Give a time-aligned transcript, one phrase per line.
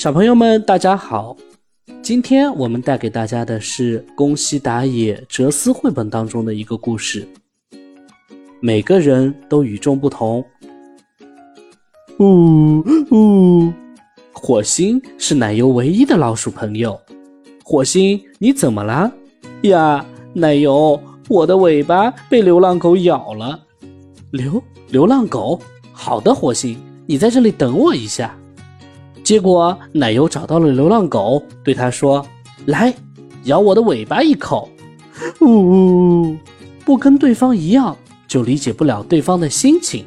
[0.00, 1.36] 小朋友们，大家好！
[2.00, 7.28] 今天我们带给大家的是宫西达也哲思绘本当中的一个故事。
[8.60, 10.42] 每个人都与众不同。
[12.18, 13.70] 呜呜，
[14.32, 16.98] 火星是奶油唯一的老鼠朋友。
[17.62, 19.12] 火星，你怎么了？
[19.64, 20.98] 呀，奶油，
[21.28, 23.60] 我的尾巴被流浪狗咬了。
[24.30, 25.60] 流流浪狗？
[25.92, 28.34] 好的，火星，你在这里等我一下。
[29.30, 32.26] 结果，奶油找到了流浪狗，对他说
[32.66, 32.92] ：“来，
[33.44, 34.68] 咬我的尾巴一口。”
[35.40, 36.36] 呜呜，
[36.84, 40.04] 不跟对方一样，就理解不了对方的心情。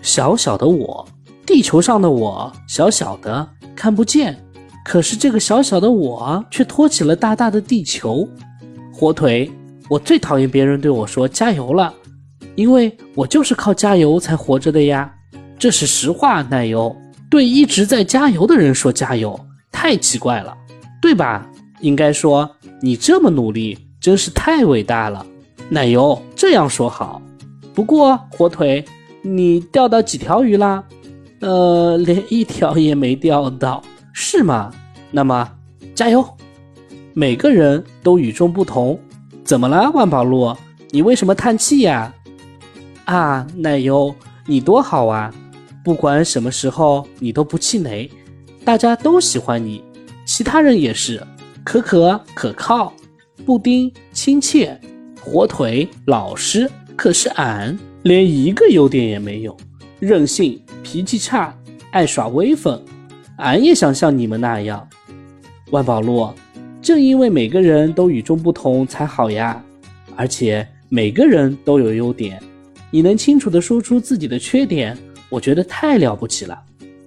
[0.00, 1.04] 小小的我，
[1.44, 4.40] 地球上的我，小小的看不见，
[4.84, 8.28] 可是这个小小的我却托起了大大的地球。
[8.92, 9.50] 火腿，
[9.90, 11.92] 我最讨厌别人对我说加油了，
[12.54, 15.12] 因为我就是靠加油才活着的呀，
[15.58, 16.42] 这是实话。
[16.42, 16.96] 奶油。
[17.32, 20.54] 对一直在加油的人说加油，太奇怪了，
[21.00, 21.48] 对吧？
[21.80, 22.48] 应该说
[22.82, 25.24] 你这么努力，真是太伟大了。
[25.70, 27.22] 奶油这样说好，
[27.72, 28.84] 不过火腿，
[29.22, 30.84] 你钓到几条鱼啦？
[31.40, 34.70] 呃，连一条也没钓到，是吗？
[35.10, 35.50] 那么
[35.94, 36.22] 加油。
[37.14, 39.00] 每个人都与众不同，
[39.42, 40.54] 怎么了，万宝路？
[40.90, 42.12] 你为什么叹气呀？
[43.06, 44.14] 啊，奶油，
[44.44, 45.32] 你多好啊！
[45.84, 48.08] 不管什么时候，你都不气馁，
[48.64, 49.82] 大家都喜欢你，
[50.24, 51.20] 其他人也是。
[51.64, 52.92] 可可可靠，
[53.44, 54.80] 布丁亲切，
[55.20, 56.70] 火腿老实。
[56.96, 59.56] 可是俺连一个优点也没有，
[59.98, 61.56] 任性，脾气差，
[61.90, 62.80] 爱耍威风。
[63.38, 64.88] 俺也想像你们那样。
[65.70, 66.28] 万宝路，
[66.80, 69.60] 正因为每个人都与众不同才好呀，
[70.14, 72.40] 而且每个人都有优点，
[72.90, 74.96] 你能清楚地说出自己的缺点。
[75.32, 76.62] 我觉得太了不起了，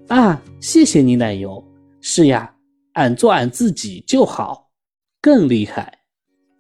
[0.08, 0.42] 啊！
[0.60, 1.64] 谢谢你，奶油。
[2.02, 2.52] 是呀，
[2.94, 4.68] 俺做俺自己就好，
[5.22, 6.00] 更厉害。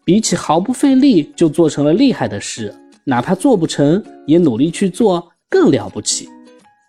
[0.04, 2.72] 比起毫不费力就做成了厉害的事，
[3.04, 6.30] 哪怕做不成也努力去做，更了不起。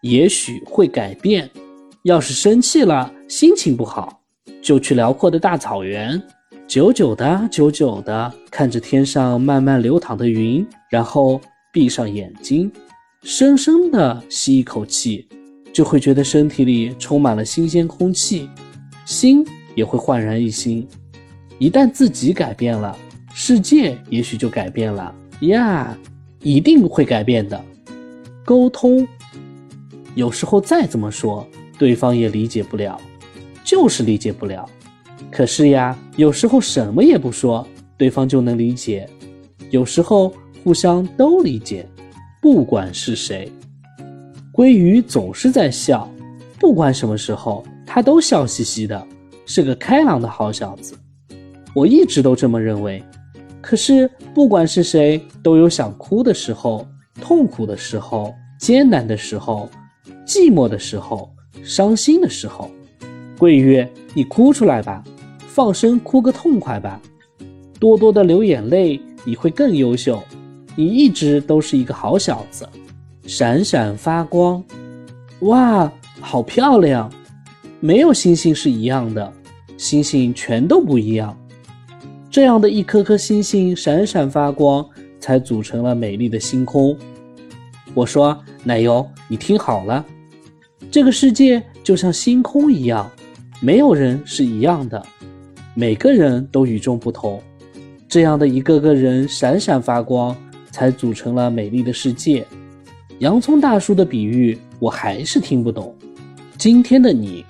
[0.02, 1.50] 也许会改变。
[2.02, 4.20] 要是生气了，心情不好，
[4.62, 6.22] 就去辽阔的大草原，
[6.68, 11.40] 久久的、久久的看着天上慢慢流淌的云，然后
[11.72, 12.70] 闭上眼睛。
[13.28, 15.26] 深深的吸一口气，
[15.72, 18.48] 就会觉得身体里充满了新鲜空气，
[19.04, 19.44] 心
[19.74, 20.86] 也会焕然一新。
[21.58, 22.96] 一旦自己改变了，
[23.34, 25.98] 世界也许就改变了呀，
[26.40, 27.60] 一定会改变的。
[28.44, 29.04] 沟通，
[30.14, 31.44] 有时候再怎么说，
[31.76, 32.96] 对方也理解不了，
[33.64, 34.64] 就是理解不了。
[35.32, 37.66] 可是呀，有时候什么也不说，
[37.98, 39.04] 对方就能理解。
[39.70, 40.32] 有时候
[40.62, 41.88] 互相都理解。
[42.48, 43.50] 不管是谁，
[44.52, 46.08] 鲑鱼总是在笑，
[46.60, 49.04] 不管什么时候，他都笑嘻嘻的，
[49.46, 50.94] 是个开朗的好小子。
[51.74, 53.02] 我一直都这么认为。
[53.60, 56.86] 可是，不管是谁，都有想哭的时候，
[57.20, 59.68] 痛苦的时候，艰难的时候，
[60.24, 61.28] 寂寞的时候，
[61.64, 62.70] 伤心的时候。
[63.36, 65.02] 桂鱼，你哭出来吧，
[65.48, 67.02] 放声哭个痛快吧，
[67.80, 70.22] 多多的流眼泪，你会更优秀。
[70.76, 72.68] 你一直都是一个好小子，
[73.26, 74.62] 闪闪发光，
[75.40, 77.10] 哇，好漂亮！
[77.80, 79.32] 没有星星是一样的，
[79.78, 81.34] 星星全都不一样。
[82.30, 84.86] 这样的一颗颗星星闪闪发光，
[85.18, 86.94] 才组成了美丽的星空。
[87.94, 90.04] 我说，奶油，你听好了，
[90.90, 93.10] 这个世界就像星空一样，
[93.62, 95.02] 没有人是一样的，
[95.72, 97.40] 每个人都与众不同。
[98.06, 100.36] 这样的一个个人闪闪发光。
[100.76, 102.46] 才组成了美丽的世界。
[103.20, 105.96] 洋葱大叔的比喻我还是听不懂。
[106.58, 107.42] 今天的你，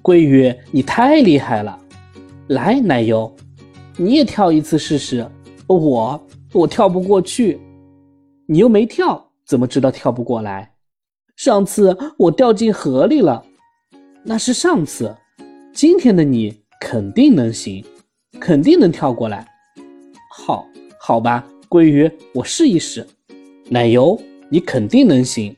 [0.00, 1.78] 桂鱼，你太厉害了！
[2.46, 3.30] 来，奶油，
[3.98, 5.30] 你也跳一次试试。
[5.66, 7.60] 我我跳不过去，
[8.46, 10.72] 你又没跳，怎么知道跳不过来？
[11.36, 13.44] 上次我掉进河里了，
[14.24, 15.14] 那是上次。
[15.74, 17.84] 今天的你肯定能行，
[18.40, 19.46] 肯定能跳过来。
[20.34, 20.66] 好，
[20.98, 21.46] 好吧。
[21.68, 23.06] 鲑鱼，我试一试。
[23.68, 24.18] 奶油，
[24.50, 25.54] 你肯定能行。